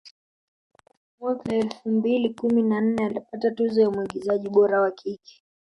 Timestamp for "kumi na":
2.33-2.81